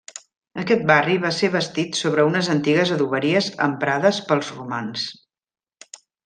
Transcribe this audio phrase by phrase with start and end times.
[0.59, 5.05] Aquest barri va ser bastit sobre unes antigues adoberies emprades pels romans.